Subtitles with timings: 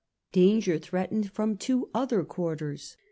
[0.31, 2.97] Danger threatened from two other quarters.